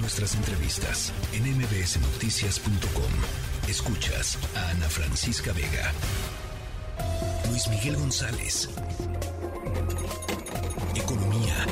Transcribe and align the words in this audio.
Nuestras 0.00 0.36
entrevistas 0.36 1.12
en 1.32 1.42
mbsnoticias.com. 1.56 3.68
Escuchas 3.68 4.38
a 4.54 4.70
Ana 4.70 4.88
Francisca 4.88 5.52
Vega. 5.52 5.92
Luis 7.48 7.68
Miguel 7.68 7.96
González. 7.96 8.68
Economía. 10.94 11.66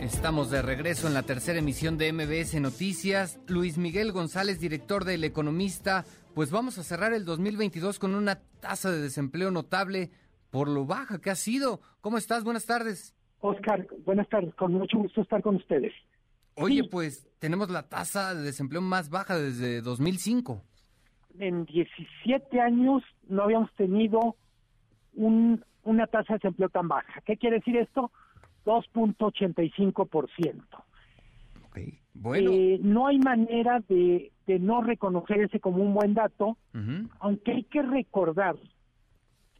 Estamos 0.00 0.50
de 0.50 0.62
regreso 0.62 1.06
en 1.06 1.14
la 1.14 1.22
tercera 1.22 1.60
emisión 1.60 1.98
de 1.98 2.12
MBS 2.12 2.60
Noticias. 2.60 3.38
Luis 3.46 3.78
Miguel 3.78 4.10
González, 4.10 4.58
director 4.58 5.04
del 5.04 5.22
Economista. 5.22 6.04
Pues 6.34 6.50
vamos 6.50 6.78
a 6.78 6.82
cerrar 6.82 7.12
el 7.12 7.24
2022 7.24 8.00
con 8.00 8.14
una 8.14 8.40
tasa 8.60 8.90
de 8.90 9.00
desempleo 9.00 9.52
notable 9.52 10.10
por 10.50 10.68
lo 10.68 10.84
baja 10.84 11.20
que 11.20 11.30
ha 11.30 11.34
sido. 11.34 11.80
¿Cómo 12.00 12.18
estás? 12.18 12.44
Buenas 12.44 12.66
tardes. 12.66 13.14
Oscar, 13.40 13.86
buenas 14.04 14.28
tardes. 14.28 14.54
Con 14.54 14.72
mucho 14.72 14.98
gusto 14.98 15.22
estar 15.22 15.42
con 15.42 15.56
ustedes. 15.56 15.92
Oye, 16.56 16.84
pues 16.84 17.26
tenemos 17.38 17.70
la 17.70 17.88
tasa 17.88 18.34
de 18.34 18.42
desempleo 18.42 18.82
más 18.82 19.08
baja 19.08 19.38
desde 19.38 19.80
2005. 19.80 20.62
En 21.38 21.64
17 21.64 22.60
años 22.60 23.02
no 23.28 23.44
habíamos 23.44 23.72
tenido 23.74 24.36
un, 25.14 25.64
una 25.84 26.06
tasa 26.06 26.34
de 26.34 26.38
desempleo 26.38 26.68
tan 26.68 26.88
baja. 26.88 27.22
¿Qué 27.24 27.36
quiere 27.36 27.56
decir 27.56 27.76
esto? 27.76 28.10
2.85%. 28.66 30.62
Okay. 31.68 31.98
Bueno. 32.12 32.50
Eh, 32.52 32.78
no 32.82 33.06
hay 33.06 33.18
manera 33.18 33.80
de, 33.88 34.32
de, 34.46 34.58
no 34.58 34.82
reconocer 34.82 35.40
ese 35.40 35.60
como 35.60 35.82
un 35.82 35.94
buen 35.94 36.12
dato, 36.12 36.58
aunque 37.20 37.52
hay 37.52 37.64
que 37.64 37.80
recordar 37.82 38.56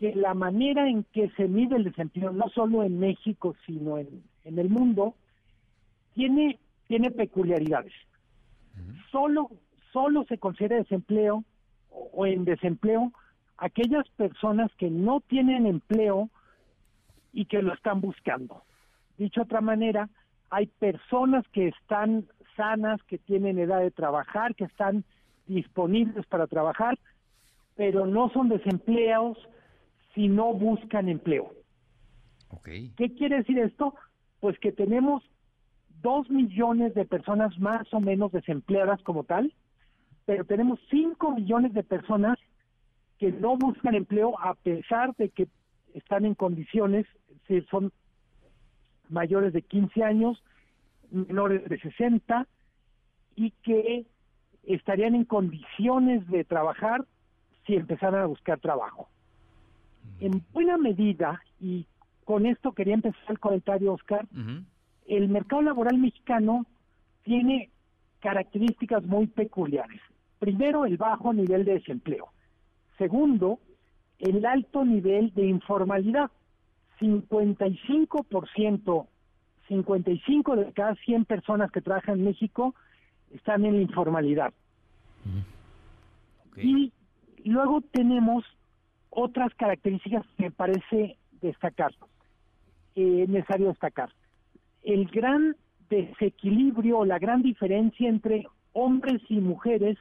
que 0.00 0.14
la 0.14 0.32
manera 0.32 0.88
en 0.88 1.04
que 1.12 1.28
se 1.36 1.46
mide 1.46 1.76
el 1.76 1.84
desempleo, 1.84 2.32
no 2.32 2.48
solo 2.48 2.82
en 2.82 2.98
México, 2.98 3.54
sino 3.66 3.98
en, 3.98 4.08
en 4.44 4.58
el 4.58 4.70
mundo, 4.70 5.14
tiene, 6.14 6.58
tiene 6.88 7.10
peculiaridades. 7.10 7.92
Solo, 9.12 9.50
solo 9.92 10.24
se 10.24 10.38
considera 10.38 10.76
desempleo 10.76 11.44
o, 11.90 12.10
o 12.14 12.26
en 12.26 12.46
desempleo 12.46 13.12
aquellas 13.58 14.08
personas 14.16 14.70
que 14.78 14.88
no 14.88 15.20
tienen 15.20 15.66
empleo 15.66 16.30
y 17.34 17.44
que 17.44 17.60
lo 17.60 17.74
están 17.74 18.00
buscando. 18.00 18.62
Dicho 19.18 19.40
de 19.40 19.44
otra 19.44 19.60
manera, 19.60 20.08
hay 20.48 20.66
personas 20.66 21.46
que 21.48 21.68
están 21.68 22.24
sanas, 22.56 23.02
que 23.02 23.18
tienen 23.18 23.58
edad 23.58 23.80
de 23.80 23.90
trabajar, 23.90 24.54
que 24.54 24.64
están 24.64 25.04
disponibles 25.46 26.24
para 26.24 26.46
trabajar, 26.46 26.98
pero 27.76 28.06
no 28.06 28.30
son 28.30 28.48
desempleados 28.48 29.36
si 30.14 30.28
no 30.28 30.52
buscan 30.52 31.08
empleo. 31.08 31.52
Okay. 32.48 32.92
¿Qué 32.96 33.14
quiere 33.14 33.38
decir 33.38 33.58
esto? 33.58 33.94
Pues 34.40 34.58
que 34.58 34.72
tenemos 34.72 35.22
dos 36.02 36.28
millones 36.30 36.94
de 36.94 37.04
personas 37.04 37.58
más 37.58 37.92
o 37.92 38.00
menos 38.00 38.32
desempleadas 38.32 39.02
como 39.02 39.24
tal, 39.24 39.52
pero 40.24 40.44
tenemos 40.44 40.80
cinco 40.90 41.32
millones 41.32 41.72
de 41.74 41.82
personas 41.82 42.38
que 43.18 43.30
no 43.32 43.56
buscan 43.56 43.94
empleo 43.94 44.38
a 44.40 44.54
pesar 44.54 45.14
de 45.16 45.28
que 45.28 45.48
están 45.94 46.24
en 46.24 46.34
condiciones, 46.34 47.06
si 47.46 47.60
son 47.62 47.92
mayores 49.08 49.52
de 49.52 49.62
15 49.62 50.02
años, 50.02 50.42
menores 51.10 51.68
de 51.68 51.78
60 51.78 52.46
y 53.36 53.50
que 53.62 54.06
estarían 54.62 55.14
en 55.14 55.24
condiciones 55.24 56.26
de 56.28 56.44
trabajar 56.44 57.04
si 57.66 57.74
empezaran 57.74 58.22
a 58.22 58.26
buscar 58.26 58.58
trabajo. 58.60 59.08
En 60.20 60.42
buena 60.52 60.76
medida, 60.76 61.40
y 61.60 61.86
con 62.24 62.46
esto 62.46 62.72
quería 62.72 62.94
empezar 62.94 63.22
el 63.28 63.38
comentario, 63.38 63.94
Oscar, 63.94 64.26
uh 64.32 64.38
-huh. 64.38 64.64
el 65.06 65.28
mercado 65.28 65.62
laboral 65.62 65.98
mexicano 65.98 66.66
tiene 67.22 67.70
características 68.20 69.04
muy 69.04 69.26
peculiares. 69.26 70.00
Primero, 70.38 70.84
el 70.84 70.96
bajo 70.96 71.32
nivel 71.32 71.64
de 71.64 71.74
desempleo. 71.74 72.28
Segundo, 72.98 73.58
el 74.18 74.44
alto 74.44 74.84
nivel 74.84 75.32
de 75.34 75.46
informalidad. 75.46 76.30
55%, 77.00 79.06
55 79.68 80.56
de 80.56 80.72
cada 80.72 80.94
100 80.96 81.24
personas 81.24 81.70
que 81.70 81.80
trabajan 81.80 82.18
en 82.18 82.26
México 82.26 82.74
están 83.32 83.64
en 83.64 83.76
la 83.76 83.82
informalidad. 83.82 84.52
Okay. 86.50 86.64
Y 86.64 86.92
luego 87.48 87.80
tenemos 87.80 88.44
otras 89.10 89.54
características 89.54 90.24
que 90.36 90.44
me 90.44 90.50
parece 90.50 91.18
destacar, 91.40 91.92
necesario 92.94 93.68
destacar. 93.68 94.10
El 94.82 95.06
gran 95.06 95.56
desequilibrio, 95.88 97.04
la 97.04 97.18
gran 97.18 97.42
diferencia 97.42 98.08
entre 98.08 98.46
hombres 98.72 99.20
y 99.28 99.40
mujeres 99.40 99.98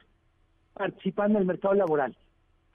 participando 0.74 1.38
en 1.38 1.42
el 1.42 1.46
mercado 1.46 1.74
laboral. 1.74 2.16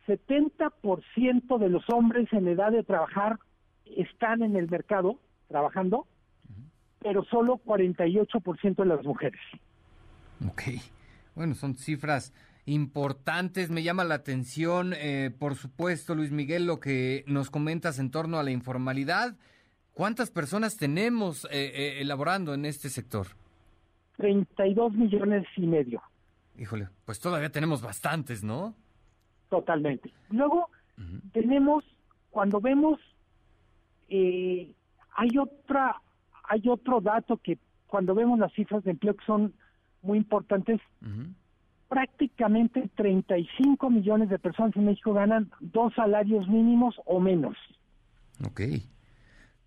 70% 0.07 1.57
de 1.57 1.69
los 1.69 1.84
hombres 1.90 2.31
en 2.31 2.47
edad 2.47 2.72
de 2.72 2.84
trabajar 2.84 3.40
están 3.85 4.44
en 4.44 4.56
el 4.56 4.69
mercado 4.69 5.19
trabajando, 5.47 6.00
uh 6.00 6.03
-huh. 6.52 6.69
pero 7.00 7.23
solo 7.25 7.57
48% 7.66 8.75
de 8.75 8.85
las 8.85 9.03
mujeres. 9.03 9.41
Ok, 10.47 10.63
bueno, 11.34 11.56
son 11.56 11.75
cifras 11.75 12.34
importantes, 12.65 13.69
me 13.69 13.83
llama 13.83 14.03
la 14.03 14.15
atención, 14.15 14.93
eh, 14.95 15.31
por 15.37 15.55
supuesto, 15.55 16.15
Luis 16.15 16.31
Miguel, 16.31 16.65
lo 16.65 16.79
que 16.79 17.23
nos 17.27 17.49
comentas 17.49 17.99
en 17.99 18.11
torno 18.11 18.39
a 18.39 18.43
la 18.43 18.51
informalidad. 18.51 19.35
¿Cuántas 19.93 20.29
personas 20.31 20.75
tenemos 20.75 21.45
eh, 21.45 21.71
eh, 21.73 22.01
elaborando 22.01 22.53
en 22.53 22.65
este 22.65 22.89
sector? 22.89 23.27
32 24.17 24.93
millones 24.93 25.45
y 25.55 25.67
medio. 25.67 26.01
Híjole, 26.57 26.89
pues 27.05 27.19
todavía 27.19 27.49
tenemos 27.49 27.81
bastantes, 27.81 28.43
¿no? 28.43 28.75
Totalmente. 29.49 30.11
Luego 30.29 30.69
uh 30.97 31.01
-huh. 31.01 31.31
tenemos, 31.31 31.83
cuando 32.29 32.59
vemos, 32.59 32.99
eh, 34.09 34.71
hay 35.15 35.37
otra, 35.37 36.01
hay 36.43 36.63
otro 36.67 36.99
dato 36.99 37.37
que 37.37 37.57
cuando 37.87 38.15
vemos 38.15 38.39
las 38.39 38.51
cifras 38.53 38.83
de 38.83 38.91
empleo 38.91 39.15
que 39.15 39.25
son 39.25 39.53
muy 40.01 40.17
importantes, 40.17 40.81
uh 41.01 41.05
-huh. 41.05 41.33
Prácticamente 41.88 42.90
35 42.96 43.90
millones 43.90 44.29
de 44.29 44.40
personas 44.40 44.75
en 44.75 44.85
México 44.85 45.13
ganan 45.13 45.51
dos 45.59 45.94
salarios 45.94 46.47
mínimos 46.47 46.96
o 47.06 47.19
menos. 47.19 47.56
Ok. 48.46 48.62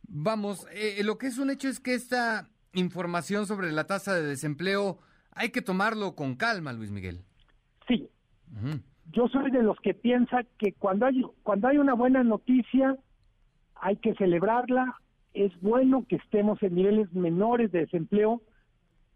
Vamos, 0.08 0.66
eh, 0.72 1.02
lo 1.04 1.18
que 1.18 1.26
es 1.26 1.38
un 1.38 1.50
hecho 1.50 1.68
es 1.68 1.80
que 1.80 1.94
esta 1.94 2.48
información 2.72 3.46
sobre 3.46 3.72
la 3.72 3.86
tasa 3.86 4.14
de 4.14 4.22
desempleo 4.22 4.98
hay 5.32 5.50
que 5.50 5.62
tomarlo 5.62 6.14
con 6.14 6.34
calma, 6.34 6.72
Luis 6.72 6.90
Miguel. 6.90 7.20
Sí. 7.86 8.08
Uh 8.52 8.66
-huh. 8.66 8.82
Yo 9.12 9.28
soy 9.28 9.50
de 9.50 9.62
los 9.62 9.78
que 9.80 9.94
piensa 9.94 10.42
que 10.58 10.72
cuando 10.72 11.06
hay 11.06 11.22
cuando 11.42 11.68
hay 11.68 11.78
una 11.78 11.94
buena 11.94 12.22
noticia 12.24 12.96
hay 13.76 13.96
que 13.96 14.14
celebrarla. 14.14 14.96
Es 15.34 15.52
bueno 15.60 16.04
que 16.08 16.16
estemos 16.16 16.62
en 16.62 16.74
niveles 16.74 17.12
menores 17.12 17.70
de 17.70 17.80
desempleo, 17.80 18.42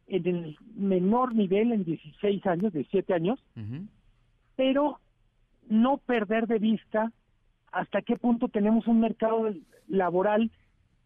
en 0.06 0.26
el 0.26 0.56
menor 0.74 1.34
nivel 1.34 1.72
en 1.72 1.84
16 1.84 2.46
años, 2.46 2.72
17 2.72 3.14
años, 3.14 3.42
uh 3.56 3.60
-huh. 3.60 3.88
pero 4.56 4.98
no 5.68 5.98
perder 5.98 6.46
de 6.46 6.58
vista 6.58 7.12
hasta 7.70 8.02
qué 8.02 8.16
punto 8.16 8.48
tenemos 8.48 8.86
un 8.86 9.00
mercado 9.00 9.54
laboral 9.88 10.50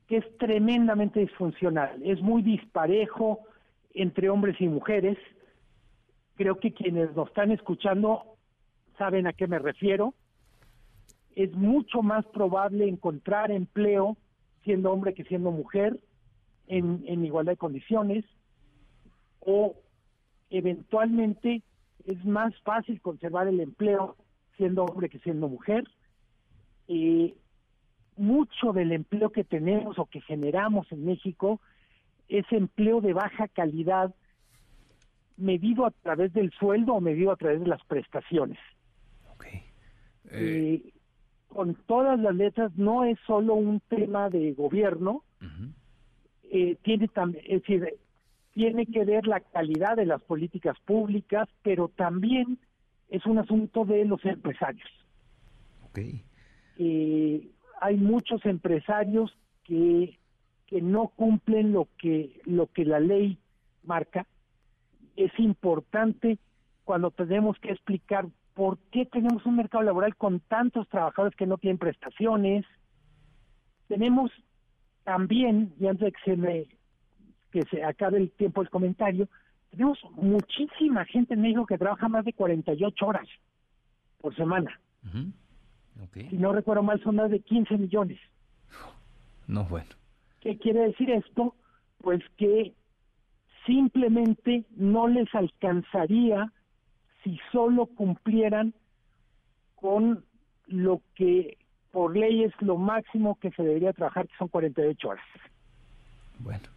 que 0.08 0.18
es 0.18 0.38
tremendamente 0.38 1.20
disfuncional, 1.20 2.00
es 2.02 2.20
muy 2.22 2.42
disparejo 2.42 3.40
entre 3.94 4.28
hombres 4.28 4.60
y 4.60 4.68
mujeres. 4.68 5.18
Creo 6.36 6.60
que 6.60 6.72
quienes 6.72 7.14
nos 7.16 7.28
están 7.28 7.50
escuchando 7.50 8.36
saben 8.98 9.26
a 9.26 9.32
qué 9.32 9.46
me 9.46 9.58
refiero. 9.58 10.14
Es 11.34 11.52
mucho 11.54 12.02
más 12.02 12.24
probable 12.26 12.88
encontrar 12.88 13.50
empleo 13.50 14.16
siendo 14.64 14.92
hombre 14.92 15.14
que 15.14 15.24
siendo 15.24 15.50
mujer 15.50 15.98
en, 16.66 17.04
en 17.06 17.24
igualdad 17.24 17.52
de 17.52 17.58
condiciones 17.58 18.24
o 19.46 19.76
eventualmente 20.50 21.62
es 22.04 22.24
más 22.24 22.54
fácil 22.62 23.00
conservar 23.00 23.48
el 23.48 23.60
empleo 23.60 24.16
siendo 24.56 24.84
hombre 24.84 25.08
que 25.08 25.18
siendo 25.20 25.48
mujer. 25.48 25.84
Eh, 26.88 27.34
mucho 28.16 28.72
del 28.72 28.92
empleo 28.92 29.30
que 29.30 29.44
tenemos 29.44 29.98
o 29.98 30.06
que 30.06 30.20
generamos 30.20 30.90
en 30.92 31.04
México 31.04 31.60
es 32.28 32.44
empleo 32.50 33.00
de 33.00 33.12
baja 33.12 33.48
calidad 33.48 34.14
medido 35.36 35.86
a 35.86 35.90
través 35.90 36.32
del 36.32 36.50
sueldo 36.52 36.94
o 36.94 37.00
medido 37.00 37.30
a 37.30 37.36
través 37.36 37.60
de 37.60 37.66
las 37.66 37.82
prestaciones. 37.84 38.58
Okay. 39.34 39.62
Eh... 40.30 40.82
Eh, 40.84 40.92
con 41.48 41.74
todas 41.86 42.18
las 42.18 42.34
letras 42.34 42.76
no 42.76 43.04
es 43.04 43.18
solo 43.26 43.54
un 43.54 43.80
tema 43.80 44.28
de 44.28 44.52
gobierno, 44.52 45.22
uh 45.40 45.44
-huh. 45.44 45.72
eh, 46.50 46.76
tiene 46.82 47.08
también, 47.08 47.44
es 47.46 47.62
decir, 47.62 47.94
tiene 48.56 48.86
que 48.86 49.04
ver 49.04 49.26
la 49.26 49.40
calidad 49.40 49.96
de 49.96 50.06
las 50.06 50.22
políticas 50.22 50.78
públicas, 50.86 51.46
pero 51.62 51.88
también 51.88 52.58
es 53.10 53.26
un 53.26 53.38
asunto 53.38 53.84
de 53.84 54.06
los 54.06 54.24
empresarios. 54.24 54.88
Okay. 55.90 56.24
Eh, 56.78 57.50
hay 57.82 57.96
muchos 57.98 58.46
empresarios 58.46 59.30
que, 59.62 60.18
que 60.66 60.80
no 60.80 61.08
cumplen 61.08 61.74
lo 61.74 61.86
que, 61.98 62.40
lo 62.46 62.68
que 62.68 62.86
la 62.86 62.98
ley 62.98 63.36
marca. 63.84 64.26
Es 65.16 65.38
importante 65.38 66.38
cuando 66.84 67.10
tenemos 67.10 67.58
que 67.58 67.72
explicar 67.72 68.24
por 68.54 68.78
qué 68.90 69.04
tenemos 69.04 69.44
un 69.44 69.56
mercado 69.56 69.84
laboral 69.84 70.16
con 70.16 70.40
tantos 70.40 70.88
trabajadores 70.88 71.36
que 71.36 71.46
no 71.46 71.58
tienen 71.58 71.76
prestaciones. 71.76 72.64
Tenemos 73.86 74.30
también, 75.04 75.74
y 75.78 75.88
antes 75.88 76.06
de 76.06 76.12
que 76.12 76.24
se 76.24 76.36
me 76.38 76.66
que 77.56 77.68
se 77.70 77.82
acabe 77.82 78.18
el 78.18 78.30
tiempo 78.32 78.60
del 78.60 78.68
comentario, 78.68 79.28
tenemos 79.70 79.98
muchísima 80.12 81.06
gente 81.06 81.32
en 81.32 81.40
México 81.40 81.64
que 81.64 81.78
trabaja 81.78 82.06
más 82.06 82.22
de 82.26 82.34
48 82.34 83.06
horas 83.06 83.26
por 84.20 84.36
semana. 84.36 84.78
Si 86.12 86.36
no 86.36 86.52
recuerdo 86.52 86.82
mal, 86.82 87.02
son 87.02 87.16
más 87.16 87.30
de 87.30 87.40
15 87.40 87.78
millones. 87.78 88.18
No, 89.46 89.64
bueno. 89.64 89.88
¿Qué 90.42 90.58
quiere 90.58 90.80
decir 90.80 91.10
esto? 91.10 91.54
Pues 92.02 92.22
que 92.36 92.74
simplemente 93.64 94.66
no 94.76 95.08
les 95.08 95.34
alcanzaría 95.34 96.52
si 97.24 97.40
solo 97.52 97.86
cumplieran 97.86 98.74
con 99.76 100.26
lo 100.66 101.00
que 101.14 101.56
por 101.90 102.14
ley 102.14 102.44
es 102.44 102.52
lo 102.60 102.76
máximo 102.76 103.38
que 103.40 103.50
se 103.52 103.62
debería 103.62 103.94
trabajar, 103.94 104.28
que 104.28 104.36
son 104.36 104.48
48 104.48 105.08
horas. 105.08 105.24
Bueno, 106.38 106.75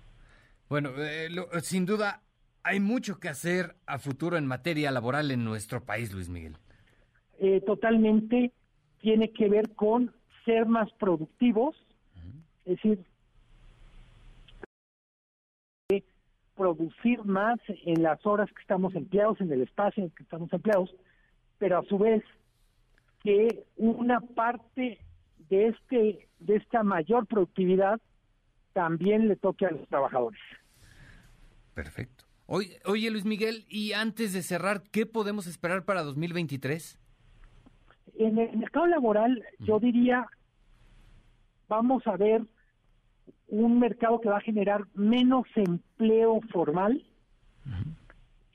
bueno, 0.69 0.91
eh, 0.97 1.29
sin 1.61 1.85
duda 1.85 2.21
hay 2.63 2.79
mucho 2.79 3.19
que 3.19 3.29
hacer 3.29 3.75
a 3.85 3.99
futuro 3.99 4.37
en 4.37 4.45
materia 4.45 4.91
laboral 4.91 5.31
en 5.31 5.43
nuestro 5.43 5.83
país, 5.83 6.13
Luis 6.13 6.29
Miguel. 6.29 6.55
Eh, 7.39 7.61
totalmente 7.61 8.51
tiene 9.01 9.31
que 9.31 9.49
ver 9.49 9.73
con 9.75 10.13
ser 10.45 10.65
más 10.65 10.91
productivos, 10.93 11.75
es 12.65 12.75
decir, 12.75 13.05
producir 16.55 17.23
más 17.23 17.57
en 17.85 18.03
las 18.03 18.25
horas 18.25 18.51
que 18.51 18.61
estamos 18.61 18.93
empleados, 18.93 19.39
en 19.39 19.51
el 19.51 19.61
espacio 19.61 20.03
en 20.03 20.09
que 20.09 20.23
estamos 20.23 20.51
empleados, 20.51 20.93
pero 21.57 21.79
a 21.79 21.83
su 21.85 21.97
vez 21.97 22.21
que 23.23 23.63
una 23.77 24.19
parte 24.19 24.99
de 25.49 25.67
este 25.67 26.27
de 26.39 26.55
esta 26.57 26.83
mayor 26.83 27.27
productividad 27.27 27.99
también 28.73 29.27
le 29.29 29.37
toque 29.37 29.65
a 29.65 29.71
los 29.71 29.87
trabajadores. 29.87 30.39
Perfecto. 31.79 32.25
Oye, 32.45 32.77
oye 32.83 33.09
Luis 33.09 33.23
Miguel, 33.23 33.63
y 33.69 33.93
antes 33.93 34.33
de 34.33 34.41
cerrar, 34.41 34.83
¿qué 34.91 35.05
podemos 35.05 35.47
esperar 35.47 35.85
para 35.85 36.03
2023? 36.03 36.99
En 38.17 38.37
el 38.37 38.57
mercado 38.57 38.85
laboral, 38.87 39.41
yo 39.59 39.79
diría, 39.79 40.25
vamos 41.69 42.05
a 42.05 42.17
ver 42.17 42.41
un 43.47 43.79
mercado 43.79 44.19
que 44.19 44.27
va 44.27 44.39
a 44.39 44.41
generar 44.41 44.87
menos 44.93 45.47
empleo 45.55 46.41
formal, 46.51 47.01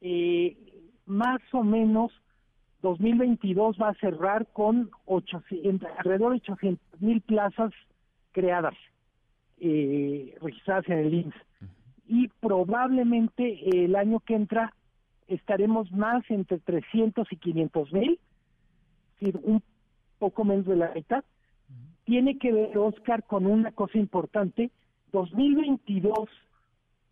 eh, 0.03 0.59
más 1.07 1.41
o 1.53 1.65
menos 1.65 2.13
2022 2.83 3.79
va 3.81 3.89
a 3.89 3.95
cerrar 3.95 4.47
con 4.53 4.91
alrededor 5.09 6.33
de 6.33 6.43
800 6.43 7.01
mil 7.01 7.23
plazas 7.23 7.73
creadas, 8.33 8.75
eh, 9.61 10.37
registradas 10.43 10.87
en 10.91 10.99
el 10.99 11.15
INSS. 11.15 11.54
Y 12.07 12.29
probablemente 12.41 13.85
el 13.85 13.97
año 13.97 14.21
que 14.21 14.35
entra 14.35 14.75
estaremos 15.27 15.91
más 15.93 16.23
entre 16.31 16.59
300 16.59 17.27
y 17.33 17.37
500 17.37 17.93
mil, 17.93 18.21
un 19.43 19.63
poco 20.19 20.45
menos 20.45 20.67
de 20.67 20.77
la 20.77 20.93
mitad. 20.95 21.25
Tiene 22.05 22.39
que 22.39 22.53
ver, 22.53 22.77
Oscar, 22.77 23.25
con 23.25 23.47
una 23.47 23.73
cosa 23.73 23.99
importante, 23.99 24.71
2022 25.13 26.29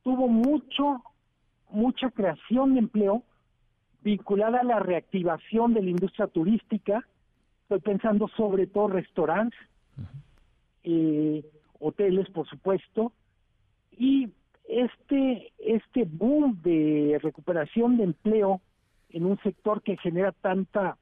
tuvo 0.02 0.28
mucho, 0.28 1.02
mucha 1.70 2.10
creación 2.10 2.74
de 2.74 2.80
empleo 2.80 3.22
vinculada 4.02 4.60
a 4.60 4.64
la 4.64 4.80
reactivación 4.80 5.74
de 5.74 5.82
la 5.82 5.90
industria 5.90 6.26
turística. 6.26 7.06
Estoy 7.62 7.80
pensando 7.80 8.28
sobre 8.36 8.66
todo 8.66 8.88
restaurantes, 8.88 9.58
eh, 10.84 11.44
hoteles, 11.78 12.28
por 12.30 12.46
supuesto, 12.48 13.12
y 13.96 14.28
este 14.80 15.52
este 15.58 16.04
boom 16.04 16.60
de 16.62 17.18
recuperación 17.22 17.96
de 17.96 18.04
empleo 18.04 18.60
en 19.10 19.26
un 19.26 19.38
sector 19.42 19.82
que 19.82 19.96
genera 19.98 20.32
tanta 20.32 20.96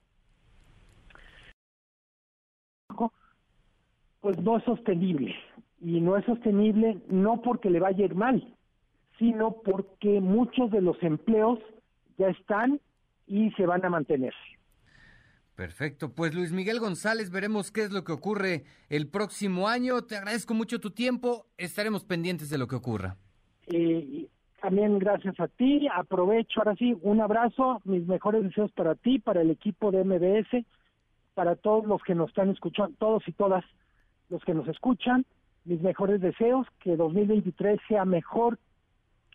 pues 4.21 4.39
no 4.39 4.59
es 4.59 4.65
sostenible 4.65 5.35
y 5.81 6.01
no 6.01 6.17
es 6.17 6.25
sostenible 6.27 6.99
no 7.09 7.41
porque 7.43 7.71
le 7.71 7.81
vaya 7.81 8.03
a 8.03 8.07
ir 8.07 8.15
mal, 8.15 8.55
sino 9.19 9.63
porque 9.63 10.21
muchos 10.21 10.71
de 10.71 10.83
los 10.83 11.03
empleos 11.03 11.59
ya 12.19 12.29
están 12.29 12.81
y 13.27 13.51
se 13.53 13.65
van 13.65 13.85
a 13.85 13.91
mantener. 13.91 14.35
Perfecto, 15.55 16.15
pues 16.15 16.35
Luis 16.35 16.53
Miguel 16.53 16.81
González, 16.81 17.31
veremos 17.31 17.71
qué 17.71 17.83
es 17.83 17.93
lo 17.93 18.03
que 18.03 18.13
ocurre 18.13 18.65
el 18.89 19.09
próximo 19.09 19.69
año. 19.69 20.03
Te 20.03 20.17
agradezco 20.17 20.55
mucho 20.55 20.81
tu 20.81 20.91
tiempo, 20.91 21.47
estaremos 21.59 22.05
pendientes 22.05 22.49
de 22.51 22.59
lo 22.59 22.67
que 22.67 22.77
ocurra. 22.77 23.17
Eh, 23.73 24.27
también 24.61 24.99
gracias 24.99 25.39
a 25.41 25.49
ti, 25.49 25.89
aprovecho 25.95 26.61
ahora 26.61 26.77
sí, 26.77 26.95
un 27.03 27.21
abrazo, 27.21 27.81
mis 27.85 28.07
mejores 28.07 28.43
deseos 28.43 28.71
para 28.73 28.95
ti, 28.95 29.19
para 29.19 29.41
el 29.41 29.51
equipo 29.51 29.91
de 29.91 30.05
MBS, 30.05 30.67
para 31.35 31.57
todos 31.57 31.87
los 31.87 32.03
que 32.03 32.15
nos 32.15 32.29
están 32.29 32.51
escuchando, 32.51 32.95
todos 32.99 33.27
y 33.27 33.33
todas 33.33 33.65
los 34.29 34.43
que 34.45 34.53
nos 34.53 34.69
escuchan, 34.69 35.25
mis 35.65 35.81
mejores 35.81 36.21
deseos, 36.21 36.67
que 36.81 36.97
2023 36.97 37.81
sea 37.89 38.05
mejor 38.05 38.59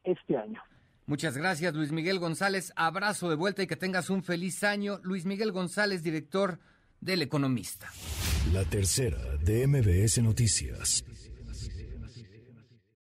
este 0.04 0.38
año. 0.38 0.62
Muchas 1.08 1.38
gracias, 1.38 1.74
Luis 1.74 1.92
Miguel 1.92 2.20
González. 2.20 2.74
Abrazo 2.76 3.30
de 3.30 3.36
vuelta 3.36 3.64
y 3.64 3.68
que 3.68 3.76
tengas 3.76 4.10
un 4.10 4.24
feliz 4.24 4.64
año. 4.64 5.00
Luis 5.04 5.26
Miguel 5.26 5.52
González, 5.52 6.04
director 6.04 6.60
del 7.00 7.22
Economista. 7.22 7.90
La 8.52 8.64
tercera 8.64 9.18
de 9.44 9.68
MBS 9.68 10.22
Noticias. 10.24 11.04